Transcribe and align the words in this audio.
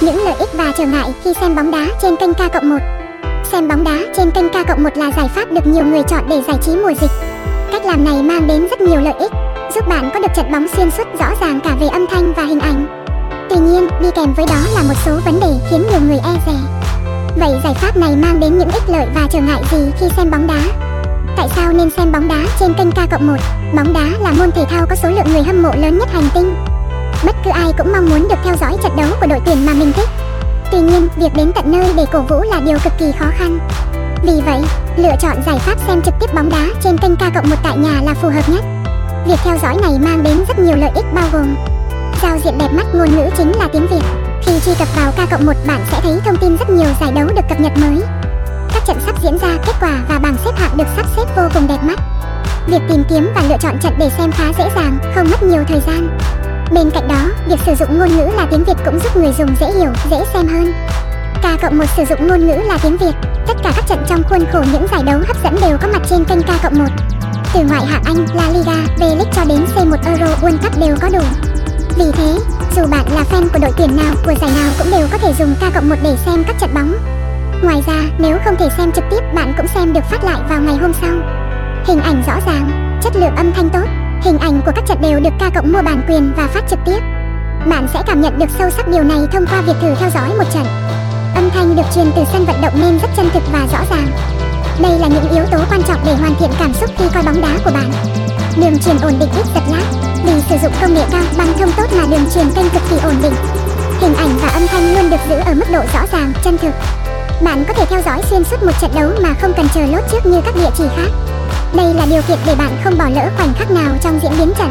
Những 0.00 0.24
lợi 0.24 0.34
ích 0.38 0.48
và 0.54 0.72
trở 0.78 0.86
ngại 0.86 1.14
khi 1.24 1.34
xem 1.40 1.56
bóng 1.56 1.70
đá 1.70 1.86
trên 2.02 2.16
kênh 2.16 2.34
K 2.34 2.52
cộng 2.52 2.68
1 2.68 2.76
Xem 3.44 3.68
bóng 3.68 3.84
đá 3.84 3.98
trên 4.16 4.30
kênh 4.30 4.48
K 4.48 4.68
cộng 4.68 4.82
1 4.82 4.96
là 4.96 5.10
giải 5.16 5.28
pháp 5.28 5.52
được 5.52 5.66
nhiều 5.66 5.84
người 5.84 6.02
chọn 6.02 6.24
để 6.28 6.42
giải 6.46 6.56
trí 6.62 6.76
mùa 6.76 6.92
dịch. 7.00 7.10
Cách 7.72 7.84
làm 7.84 8.04
này 8.04 8.22
mang 8.22 8.46
đến 8.46 8.68
rất 8.70 8.80
nhiều 8.80 9.00
lợi 9.00 9.14
ích, 9.18 9.32
giúp 9.74 9.88
bạn 9.88 10.10
có 10.14 10.20
được 10.20 10.28
trận 10.36 10.52
bóng 10.52 10.68
xuyên 10.68 10.90
suốt 10.90 11.04
rõ 11.18 11.34
ràng 11.40 11.60
cả 11.60 11.76
về 11.80 11.86
âm 11.86 12.06
thanh 12.06 12.32
và 12.32 12.44
hình 12.44 12.60
ảnh. 12.60 12.86
Tuy 13.50 13.56
nhiên, 13.56 13.88
đi 14.02 14.08
kèm 14.14 14.34
với 14.34 14.46
đó 14.48 14.60
là 14.74 14.82
một 14.82 14.94
số 15.04 15.20
vấn 15.24 15.40
đề 15.40 15.68
khiến 15.70 15.82
nhiều 15.90 16.00
người 16.06 16.18
e 16.24 16.32
dè. 16.46 16.58
Vậy 17.36 17.60
giải 17.64 17.74
pháp 17.74 17.96
này 17.96 18.16
mang 18.16 18.40
đến 18.40 18.58
những 18.58 18.70
ích 18.70 18.88
lợi 18.88 19.06
và 19.14 19.28
trở 19.30 19.40
ngại 19.40 19.62
gì 19.70 19.92
khi 20.00 20.06
xem 20.16 20.30
bóng 20.30 20.46
đá? 20.46 20.60
Tại 21.36 21.48
sao 21.56 21.72
nên 21.72 21.90
xem 21.90 22.12
bóng 22.12 22.28
đá 22.28 22.44
trên 22.60 22.74
kênh 22.74 22.90
K 22.90 23.10
cộng 23.10 23.26
1? 23.26 23.34
Bóng 23.76 23.92
đá 23.92 24.06
là 24.20 24.32
môn 24.38 24.50
thể 24.50 24.64
thao 24.70 24.86
có 24.86 24.96
số 25.02 25.08
lượng 25.10 25.32
người 25.32 25.42
hâm 25.42 25.62
mộ 25.62 25.70
lớn 25.76 25.98
nhất 25.98 26.08
hành 26.12 26.28
tinh. 26.34 26.54
Bất 27.24 27.36
cứ 27.44 27.50
ai 27.50 27.72
cũng 27.78 27.92
mong 27.92 28.10
muốn 28.10 28.28
được 28.28 28.38
theo 28.44 28.56
dõi 28.60 28.76
trận 28.82 28.96
đấu 28.96 29.08
của 29.20 29.26
đội 29.26 29.40
tuyển 29.46 29.66
mà 29.66 29.72
mình 29.72 29.92
thích. 29.92 30.08
Tuy 30.72 30.78
nhiên, 30.78 31.08
việc 31.16 31.34
đến 31.34 31.52
tận 31.54 31.72
nơi 31.72 31.92
để 31.96 32.04
cổ 32.12 32.20
vũ 32.20 32.42
là 32.42 32.60
điều 32.60 32.78
cực 32.84 32.92
kỳ 32.98 33.12
khó 33.18 33.26
khăn. 33.38 33.58
Vì 34.22 34.40
vậy, 34.46 34.60
lựa 34.96 35.16
chọn 35.20 35.36
giải 35.46 35.58
pháp 35.58 35.78
xem 35.86 36.02
trực 36.02 36.14
tiếp 36.20 36.34
bóng 36.34 36.50
đá 36.50 36.66
trên 36.82 36.98
kênh 36.98 37.16
K 37.16 37.34
cộng 37.34 37.50
1 37.50 37.56
tại 37.62 37.76
nhà 37.76 38.00
là 38.02 38.14
phù 38.14 38.28
hợp 38.28 38.48
nhất. 38.48 38.64
Việc 39.26 39.36
theo 39.44 39.56
dõi 39.62 39.76
này 39.82 39.98
mang 39.98 40.22
đến 40.22 40.44
rất 40.48 40.58
nhiều 40.58 40.76
lợi 40.76 40.90
ích 40.94 41.04
bao 41.14 41.28
gồm 41.32 41.56
Giao 42.22 42.38
diện 42.44 42.58
đẹp 42.58 42.68
mắt 42.72 42.86
ngôn 42.94 43.16
ngữ 43.16 43.30
chính 43.36 43.52
là 43.52 43.68
tiếng 43.72 43.86
Việt. 43.86 44.02
Khi 44.42 44.52
truy 44.60 44.72
cập 44.78 44.88
vào 44.96 45.12
K 45.12 45.30
cộng 45.30 45.46
1 45.46 45.52
bạn 45.66 45.80
sẽ 45.90 46.00
thấy 46.02 46.20
thông 46.24 46.36
tin 46.36 46.56
rất 46.56 46.70
nhiều 46.70 46.88
giải 47.00 47.12
đấu 47.12 47.26
được 47.26 47.42
cập 47.48 47.60
nhật 47.60 47.72
mới. 47.76 48.02
Các 48.74 48.82
trận 48.86 48.96
sắp 49.06 49.22
diễn 49.22 49.38
ra, 49.38 49.48
kết 49.66 49.72
quả 49.80 49.98
và 50.08 50.18
bảng 50.18 50.36
xếp 50.44 50.52
hạng 50.56 50.76
được 50.76 50.86
sắp 50.96 51.06
xếp 51.16 51.24
vô 51.36 51.42
cùng 51.54 51.68
đẹp 51.68 51.78
mắt. 51.82 51.98
Việc 52.66 52.82
tìm 52.88 53.04
kiếm 53.10 53.30
và 53.34 53.42
lựa 53.48 53.56
chọn 53.60 53.78
trận 53.78 53.92
để 53.98 54.10
xem 54.18 54.32
khá 54.32 54.44
dễ 54.58 54.70
dàng, 54.74 54.98
không 55.14 55.30
mất 55.30 55.42
nhiều 55.42 55.64
thời 55.68 55.80
gian. 55.86 56.18
Bên 56.72 56.90
cạnh 56.90 57.08
đó, 57.08 57.28
việc 57.48 57.60
sử 57.66 57.74
dụng 57.74 57.98
ngôn 57.98 58.08
ngữ 58.08 58.24
là 58.36 58.46
tiếng 58.50 58.64
Việt 58.64 58.76
cũng 58.84 58.98
giúp 58.98 59.16
người 59.16 59.32
dùng 59.38 59.56
dễ 59.60 59.66
hiểu, 59.66 59.92
dễ 60.10 60.16
xem 60.32 60.46
hơn. 60.48 60.72
K 61.42 61.62
cộng 61.62 61.78
1 61.78 61.84
sử 61.96 62.04
dụng 62.04 62.28
ngôn 62.28 62.46
ngữ 62.46 62.54
là 62.54 62.78
tiếng 62.82 62.96
Việt. 62.96 63.12
Tất 63.46 63.54
cả 63.62 63.72
các 63.76 63.84
trận 63.88 63.98
trong 64.08 64.22
khuôn 64.28 64.44
khổ 64.52 64.62
những 64.72 64.86
giải 64.92 65.02
đấu 65.02 65.18
hấp 65.26 65.42
dẫn 65.44 65.56
đều 65.62 65.78
có 65.78 65.88
mặt 65.92 66.02
trên 66.10 66.24
kênh 66.24 66.42
K 66.42 66.62
cộng 66.62 66.78
1. 66.78 66.84
Từ 67.54 67.60
ngoại 67.68 67.86
hạng 67.86 68.02
Anh, 68.04 68.26
La 68.34 68.50
Liga, 68.52 68.76
V-League 68.98 69.32
cho 69.32 69.44
đến 69.44 69.64
C1 69.74 69.96
Euro 70.06 70.36
World 70.40 70.58
Cup 70.58 70.78
đều 70.80 70.96
có 71.00 71.08
đủ. 71.08 71.24
Vì 71.98 72.04
thế, 72.12 72.34
dù 72.76 72.82
bạn 72.90 73.04
là 73.14 73.24
fan 73.30 73.48
của 73.52 73.58
đội 73.62 73.72
tuyển 73.76 73.96
nào, 73.96 74.14
của 74.24 74.34
giải 74.40 74.50
nào 74.56 74.72
cũng 74.78 74.90
đều 74.90 75.06
có 75.12 75.18
thể 75.18 75.32
dùng 75.38 75.54
K 75.54 75.74
cộng 75.74 75.88
1 75.88 75.96
để 76.02 76.16
xem 76.26 76.44
các 76.46 76.56
trận 76.60 76.74
bóng. 76.74 76.94
Ngoài 77.62 77.82
ra, 77.86 78.02
nếu 78.18 78.38
không 78.44 78.56
thể 78.56 78.68
xem 78.76 78.92
trực 78.92 79.04
tiếp, 79.10 79.20
bạn 79.34 79.52
cũng 79.56 79.66
xem 79.66 79.92
được 79.92 80.04
phát 80.10 80.24
lại 80.24 80.40
vào 80.48 80.60
ngày 80.60 80.76
hôm 80.76 80.92
sau. 81.00 81.12
Hình 81.86 82.00
ảnh 82.00 82.22
rõ 82.26 82.34
ràng, 82.46 82.98
chất 83.02 83.16
lượng 83.16 83.36
âm 83.36 83.52
thanh 83.52 83.70
tốt, 83.70 83.99
hình 84.22 84.38
ảnh 84.38 84.60
của 84.66 84.72
các 84.74 84.84
trận 84.86 85.00
đều 85.00 85.20
được 85.20 85.30
ca 85.38 85.50
cộng 85.54 85.72
mua 85.72 85.82
bản 85.82 86.02
quyền 86.08 86.32
và 86.36 86.46
phát 86.46 86.64
trực 86.70 86.78
tiếp. 86.86 86.98
Bạn 87.66 87.88
sẽ 87.92 88.02
cảm 88.06 88.20
nhận 88.20 88.38
được 88.38 88.50
sâu 88.58 88.70
sắc 88.70 88.88
điều 88.88 89.02
này 89.02 89.18
thông 89.32 89.46
qua 89.46 89.60
việc 89.60 89.72
thử 89.80 89.94
theo 89.94 90.10
dõi 90.10 90.28
một 90.38 90.44
trận. 90.54 90.64
Âm 91.34 91.50
thanh 91.50 91.76
được 91.76 91.82
truyền 91.94 92.06
từ 92.16 92.22
sân 92.32 92.44
vận 92.44 92.56
động 92.62 92.72
nên 92.80 92.98
rất 92.98 93.08
chân 93.16 93.30
thực 93.32 93.42
và 93.52 93.66
rõ 93.72 93.78
ràng. 93.90 94.08
Đây 94.82 94.98
là 94.98 95.08
những 95.08 95.30
yếu 95.30 95.44
tố 95.50 95.58
quan 95.70 95.82
trọng 95.82 96.00
để 96.06 96.14
hoàn 96.14 96.34
thiện 96.34 96.50
cảm 96.58 96.74
xúc 96.74 96.90
khi 96.98 97.04
coi 97.14 97.22
bóng 97.22 97.40
đá 97.40 97.58
của 97.64 97.70
bạn. 97.74 97.92
Đường 98.56 98.78
truyền 98.78 98.96
ổn 99.02 99.12
định 99.20 99.30
ít 99.36 99.46
giật 99.54 99.62
lag 99.70 99.84
Vì 100.24 100.40
sử 100.40 100.56
dụng 100.62 100.72
công 100.80 100.94
nghệ 100.94 101.04
cao, 101.10 101.22
băng 101.38 101.58
thông 101.58 101.72
tốt 101.76 101.86
mà 101.96 102.02
đường 102.10 102.26
truyền 102.34 102.50
kênh 102.54 102.70
cực 102.70 102.82
kỳ 102.90 102.96
ổn 102.98 103.14
định. 103.22 103.34
Hình 104.00 104.14
ảnh 104.14 104.30
và 104.42 104.48
âm 104.48 104.66
thanh 104.66 104.94
luôn 104.94 105.10
được 105.10 105.20
giữ 105.28 105.36
ở 105.36 105.54
mức 105.54 105.66
độ 105.72 105.80
rõ 105.94 106.06
ràng, 106.12 106.32
chân 106.44 106.58
thực. 106.58 106.72
Bạn 107.42 107.64
có 107.68 107.74
thể 107.74 107.86
theo 107.86 108.02
dõi 108.02 108.22
xuyên 108.30 108.44
suốt 108.44 108.62
một 108.62 108.72
trận 108.80 108.90
đấu 108.94 109.10
mà 109.22 109.34
không 109.40 109.52
cần 109.56 109.66
chờ 109.74 109.80
lốt 109.86 110.04
trước 110.12 110.26
như 110.26 110.40
các 110.44 110.54
địa 110.54 110.70
chỉ 110.76 110.84
khác. 110.96 111.29
Đây 111.74 111.94
là 111.94 112.06
điều 112.10 112.22
kiện 112.22 112.38
để 112.46 112.54
bạn 112.54 112.76
không 112.84 112.98
bỏ 112.98 113.04
lỡ 113.14 113.30
khoảnh 113.36 113.54
khắc 113.54 113.70
nào 113.70 113.94
trong 114.02 114.20
diễn 114.22 114.32
biến 114.38 114.52
trận. 114.58 114.70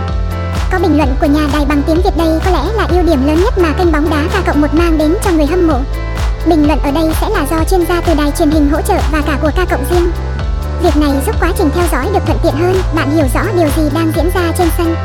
Có 0.72 0.80
bình 0.80 0.98
luận 0.98 1.16
của 1.22 1.28
nhà 1.28 1.48
đài 1.54 1.66
bằng 1.66 1.82
tiếng 1.88 2.02
Việt 2.02 2.18
đây 2.18 2.40
có 2.46 2.52
lẽ 2.52 2.74
là 2.74 2.86
ưu 2.90 3.04
điểm 3.04 3.28
lớn 3.28 3.42
nhất 3.44 3.58
mà 3.58 3.74
kênh 3.78 3.92
bóng 3.92 4.10
đá 4.10 4.24
và 4.34 4.42
cộng 4.46 4.62
một 4.62 4.74
mang 4.74 4.98
đến 4.98 5.16
cho 5.24 5.32
người 5.32 5.46
hâm 5.46 5.68
mộ. 5.68 5.80
Bình 6.46 6.68
luận 6.68 6.80
ở 6.84 6.92
đây 6.92 7.12
sẽ 7.22 7.30
là 7.30 7.46
do 7.52 7.64
chuyên 7.64 7.86
gia 7.86 8.02
từ 8.02 8.14
đài 8.14 8.32
truyền 8.38 8.52
hình 8.52 8.70
hỗ 8.70 8.82
trợ 8.82 8.98
và 9.12 9.22
cả 9.22 9.38
của 9.42 9.52
ca 9.56 9.66
cộng 9.66 9.86
riêng. 9.92 10.12
Việc 10.84 10.98
này 10.98 11.12
giúp 11.26 11.36
quá 11.40 11.52
trình 11.58 11.70
theo 11.76 11.86
dõi 11.92 12.08
được 12.14 12.20
thuận 12.26 12.38
tiện 12.44 12.54
hơn, 12.54 12.82
bạn 12.96 13.12
hiểu 13.16 13.26
rõ 13.34 13.42
điều 13.58 13.70
gì 13.76 13.90
đang 13.94 14.12
diễn 14.16 14.30
ra 14.34 14.42
trên 14.58 14.68
sân. 14.78 14.96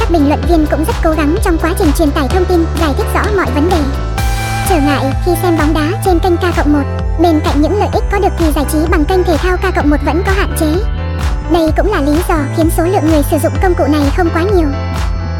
Các 0.00 0.10
bình 0.10 0.28
luận 0.28 0.40
viên 0.48 0.66
cũng 0.70 0.84
rất 0.84 0.94
cố 1.04 1.10
gắng 1.10 1.36
trong 1.44 1.58
quá 1.58 1.70
trình 1.78 1.92
truyền 1.98 2.10
tải 2.10 2.28
thông 2.28 2.44
tin, 2.44 2.64
giải 2.80 2.90
thích 2.96 3.06
rõ 3.14 3.22
mọi 3.36 3.46
vấn 3.54 3.68
đề. 3.70 3.80
Trở 4.68 4.76
ngại 4.76 5.12
khi 5.26 5.32
xem 5.42 5.58
bóng 5.58 5.74
đá 5.74 5.90
trên 6.04 6.18
kênh 6.18 6.36
K 6.36 6.56
cộng 6.56 6.72
1, 6.72 6.78
bên 7.20 7.40
cạnh 7.44 7.62
những 7.62 7.78
lợi 7.78 7.88
ích 7.92 8.04
có 8.12 8.18
được 8.18 8.32
thì 8.38 8.46
giải 8.54 8.64
trí 8.72 8.78
bằng 8.90 9.04
kênh 9.04 9.24
thể 9.24 9.36
thao 9.36 9.56
K 9.56 9.74
cộng 9.74 9.90
1 9.90 9.96
vẫn 10.04 10.22
có 10.26 10.32
hạn 10.32 10.56
chế. 10.60 10.99
Đây 11.52 11.72
cũng 11.76 11.92
là 11.92 12.00
lý 12.00 12.12
do 12.28 12.34
khiến 12.56 12.70
số 12.76 12.84
lượng 12.84 13.10
người 13.10 13.22
sử 13.30 13.38
dụng 13.42 13.52
công 13.62 13.74
cụ 13.74 13.84
này 13.88 14.12
không 14.16 14.28
quá 14.34 14.42
nhiều. 14.42 14.68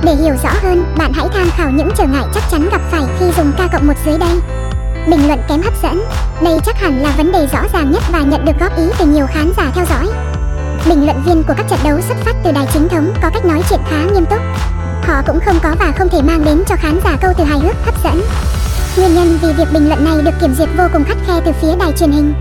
Để 0.04 0.14
hiểu 0.14 0.34
rõ 0.42 0.50
hơn, 0.62 0.94
bạn 0.98 1.12
hãy 1.12 1.28
tham 1.34 1.50
khảo 1.56 1.70
những 1.70 1.90
trở 1.96 2.04
ngại 2.04 2.24
chắc 2.34 2.42
chắn 2.50 2.68
gặp 2.72 2.80
phải 2.90 3.02
khi 3.18 3.26
dùng 3.36 3.52
K 3.52 3.72
cộng 3.72 3.86
1 3.86 3.92
dưới 4.04 4.18
đây. 4.18 4.40
Bình 5.08 5.28
luận 5.28 5.40
kém 5.48 5.62
hấp 5.62 5.82
dẫn. 5.82 6.02
Đây 6.42 6.58
chắc 6.64 6.80
hẳn 6.80 7.02
là 7.02 7.10
vấn 7.16 7.32
đề 7.32 7.46
rõ 7.46 7.58
ràng 7.72 7.90
nhất 7.90 8.02
và 8.12 8.20
nhận 8.20 8.44
được 8.44 8.58
góp 8.60 8.76
ý 8.76 8.84
từ 8.98 9.06
nhiều 9.06 9.26
khán 9.26 9.52
giả 9.56 9.70
theo 9.74 9.84
dõi. 9.84 10.08
Bình 10.88 11.06
luận 11.06 11.22
viên 11.26 11.42
của 11.42 11.54
các 11.56 11.66
trận 11.68 11.78
đấu 11.84 12.00
xuất 12.00 12.16
phát 12.24 12.36
từ 12.44 12.52
đài 12.52 12.66
chính 12.72 12.88
thống 12.88 13.12
có 13.22 13.30
cách 13.34 13.44
nói 13.44 13.62
chuyện 13.70 13.80
khá 13.90 14.04
nghiêm 14.12 14.24
túc. 14.26 14.40
Họ 15.02 15.22
cũng 15.26 15.40
không 15.40 15.58
có 15.62 15.74
và 15.78 15.92
không 15.98 16.08
thể 16.08 16.22
mang 16.22 16.44
đến 16.44 16.62
cho 16.68 16.76
khán 16.76 17.00
giả 17.04 17.16
câu 17.20 17.32
từ 17.38 17.44
hài 17.44 17.58
hước 17.58 17.76
hấp 17.84 18.04
dẫn. 18.04 18.22
Nguyên 18.96 19.14
nhân 19.14 19.38
vì 19.42 19.52
việc 19.52 19.72
bình 19.72 19.88
luận 19.88 20.04
này 20.04 20.22
được 20.22 20.40
kiểm 20.40 20.54
duyệt 20.54 20.68
vô 20.76 20.84
cùng 20.92 21.04
khắt 21.04 21.16
khe 21.26 21.40
từ 21.44 21.52
phía 21.52 21.76
đài 21.78 21.92
truyền 21.92 22.12
hình. 22.12 22.34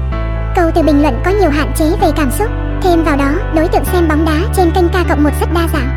Câu 0.55 0.71
từ 0.75 0.81
bình 0.81 1.01
luận 1.01 1.21
có 1.25 1.31
nhiều 1.31 1.49
hạn 1.49 1.73
chế 1.75 1.85
về 2.01 2.11
cảm 2.15 2.31
xúc. 2.31 2.47
Thêm 2.81 3.03
vào 3.03 3.17
đó, 3.17 3.31
đối 3.55 3.67
tượng 3.67 3.85
xem 3.85 4.07
bóng 4.07 4.25
đá 4.25 4.39
trên 4.55 4.71
kênh 4.71 4.89
K 4.89 5.09
cộng 5.09 5.23
1 5.23 5.29
rất 5.39 5.53
đa 5.53 5.67
dạng 5.73 5.89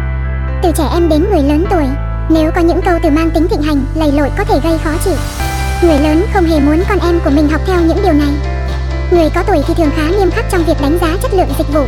Từ 0.62 0.70
trẻ 0.76 0.84
em 0.93 1.09
đến 1.09 1.25
người 1.31 1.43
lớn 1.43 1.65
tuổi 1.70 1.84
Nếu 2.31 2.50
có 2.54 2.60
những 2.60 2.82
câu 2.82 2.98
từ 3.03 3.10
mang 3.10 3.31
tính 3.31 3.48
thịnh 3.48 3.62
hành, 3.62 3.84
lầy 3.94 4.12
lội 4.12 4.31
có 4.38 4.44
thể 4.44 4.60
gây 4.65 4.78
khó 4.78 4.91
chịu 5.04 5.16
Người 5.82 5.98
lớn 5.98 6.25
không 6.34 6.44
hề 6.44 6.60
muốn 6.60 6.82
con 6.88 6.98
em 6.98 7.20
của 7.25 7.31
mình 7.31 7.48
học 7.48 7.60
theo 7.66 7.81
những 7.81 7.98
điều 8.03 8.12
này. 8.12 8.32
Người 9.10 9.31
có 9.34 9.43
tuổi 9.43 9.62
thì 9.66 9.75
thường 9.75 9.91
khá 9.97 10.09
nghiêm 10.09 10.31
khắc 10.31 10.44
trong 10.50 10.65
việc 10.65 10.81
đánh 10.82 10.98
giá 11.00 11.16
chất 11.22 11.34
lượng 11.34 11.48
dịch 11.59 11.72
vụ. 11.72 11.84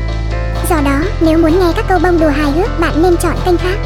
Do 0.71 0.81
đó, 0.85 1.01
nếu 1.21 1.39
muốn 1.39 1.61
nghe 1.61 1.73
các 1.77 1.85
câu 1.89 1.99
bông 1.99 2.21
đùa 2.21 2.29
hài 2.29 2.53
hước, 2.53 2.81
bạn 2.81 3.03
nên 3.03 3.17
chọn 3.17 3.37
kênh 3.45 3.57
khác. 3.57 3.77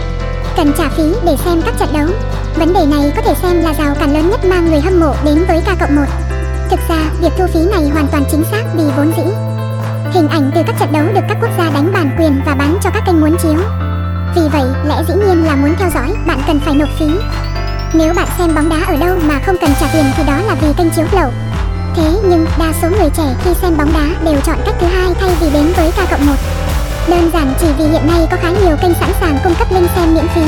Cần 0.56 0.72
trả 0.78 0.88
phí 0.88 1.02
để 1.26 1.36
xem 1.44 1.62
các 1.64 1.74
trận 1.78 1.88
đấu. 1.92 2.08
Vấn 2.56 2.74
đề 2.74 2.86
này 2.86 3.12
có 3.16 3.22
thể 3.22 3.34
xem 3.42 3.60
là 3.60 3.72
rào 3.72 3.94
cản 3.94 4.12
lớn 4.12 4.30
nhất 4.30 4.44
mang 4.44 4.70
người 4.70 4.80
hâm 4.80 5.00
mộ 5.00 5.14
đến 5.24 5.44
với 5.48 5.60
K 5.60 5.80
cộng 5.80 5.96
1. 5.96 6.02
Thực 6.70 6.80
ra, 6.88 6.98
việc 7.20 7.30
thu 7.38 7.46
phí 7.46 7.60
này 7.70 7.88
hoàn 7.88 8.06
toàn 8.06 8.24
chính 8.30 8.44
xác 8.50 8.62
vì 8.76 8.84
vốn 8.96 9.12
dĩ. 9.16 9.47
Hình 10.12 10.28
ảnh 10.28 10.50
từ 10.54 10.62
các 10.66 10.76
trận 10.80 10.92
đấu 10.92 11.04
được 11.14 11.20
các 11.28 11.38
quốc 11.40 11.50
gia 11.58 11.70
đánh 11.70 11.92
bản 11.92 12.16
quyền 12.18 12.40
và 12.46 12.54
bán 12.54 12.78
cho 12.82 12.90
các 12.90 13.02
kênh 13.06 13.20
muốn 13.20 13.36
chiếu. 13.42 13.58
Vì 14.36 14.42
vậy, 14.52 14.64
lẽ 14.88 14.94
dĩ 15.08 15.14
nhiên 15.14 15.44
là 15.44 15.56
muốn 15.56 15.74
theo 15.78 15.90
dõi, 15.94 16.16
bạn 16.26 16.40
cần 16.46 16.60
phải 16.60 16.74
nộp 16.74 16.88
phí. 16.98 17.06
Nếu 17.92 18.14
bạn 18.14 18.28
xem 18.38 18.54
bóng 18.54 18.68
đá 18.68 18.76
ở 18.86 18.96
đâu 18.96 19.16
mà 19.28 19.40
không 19.46 19.56
cần 19.60 19.70
trả 19.80 19.86
tiền 19.92 20.04
thì 20.16 20.24
đó 20.26 20.40
là 20.46 20.54
vì 20.54 20.68
kênh 20.76 20.90
chiếu 20.90 21.04
lậu. 21.12 21.30
Thế 21.96 22.10
nhưng 22.28 22.46
đa 22.58 22.72
số 22.82 22.88
người 22.90 23.10
trẻ 23.16 23.34
khi 23.44 23.54
xem 23.54 23.76
bóng 23.76 23.92
đá 23.92 24.24
đều 24.24 24.40
chọn 24.40 24.56
cách 24.66 24.74
thứ 24.80 24.86
hai 24.86 25.14
thay 25.20 25.30
vì 25.40 25.50
đến 25.50 25.72
với 25.76 25.92
K 25.92 26.10
cộng 26.10 26.26
1. 26.26 26.32
Đơn 27.08 27.30
giản 27.32 27.54
chỉ 27.60 27.66
vì 27.78 27.84
hiện 27.84 28.06
nay 28.06 28.26
có 28.30 28.36
khá 28.40 28.50
nhiều 28.50 28.76
kênh 28.82 28.94
sẵn 28.94 29.10
sàng 29.20 29.38
cung 29.44 29.54
cấp 29.54 29.68
link 29.70 29.90
xem 29.96 30.14
miễn 30.14 30.28
phí. 30.28 30.42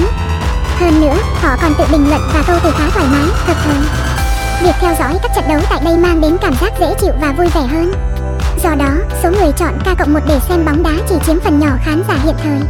Hơn 0.80 1.00
nữa, 1.00 1.16
họ 1.42 1.56
còn 1.62 1.74
tự 1.78 1.84
bình 1.92 2.08
luận 2.10 2.20
và 2.34 2.42
câu 2.46 2.56
từ 2.62 2.70
khá 2.70 2.90
thoải 2.90 3.06
mái, 3.12 3.26
thật 3.46 3.56
thời. 3.64 3.80
Việc 4.62 4.74
theo 4.80 4.94
dõi 4.98 5.18
các 5.22 5.30
trận 5.36 5.44
đấu 5.48 5.60
tại 5.70 5.80
đây 5.84 5.96
mang 5.96 6.20
đến 6.20 6.36
cảm 6.40 6.54
giác 6.60 6.72
dễ 6.80 6.94
chịu 7.00 7.12
và 7.20 7.32
vui 7.32 7.48
vẻ 7.48 7.60
hơn. 7.60 7.92
Do 8.62 8.74
đó, 8.74 8.90
số 9.22 9.30
người 9.30 9.52
chọn 9.56 9.78
K 9.80 9.98
cộng 9.98 10.12
1 10.12 10.20
để 10.28 10.38
xem 10.48 10.64
bóng 10.64 10.82
đá 10.82 10.92
chỉ 11.08 11.14
chiếm 11.26 11.40
phần 11.40 11.58
nhỏ 11.58 11.68
khán 11.84 12.02
giả 12.08 12.18
hiện 12.24 12.34
thời. 12.42 12.60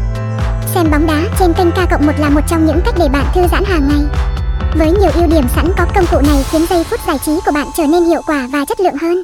Xem 0.75 0.91
bóng 0.91 1.07
đá 1.07 1.23
trên 1.39 1.53
kênh 1.53 1.71
K 1.71 1.91
cộng 1.91 2.07
1 2.07 2.13
là 2.19 2.29
một 2.29 2.41
trong 2.49 2.67
những 2.67 2.81
cách 2.85 2.95
để 2.99 3.09
bạn 3.09 3.25
thư 3.35 3.41
giãn 3.51 3.65
hàng 3.65 3.89
ngày. 3.89 4.03
Với 4.79 4.91
nhiều 4.91 5.11
ưu 5.15 5.27
điểm 5.27 5.45
sẵn 5.55 5.73
có 5.79 5.87
công 5.95 6.07
cụ 6.11 6.21
này 6.27 6.45
khiến 6.51 6.67
giây 6.71 6.85
phút 6.85 7.01
giải 7.07 7.17
trí 7.27 7.33
của 7.47 7.53
bạn 7.53 7.67
trở 7.77 7.87
nên 7.87 8.05
hiệu 8.05 8.23
quả 8.27 8.49
và 8.53 8.65
chất 8.65 8.81
lượng 8.81 8.97
hơn. 9.03 9.23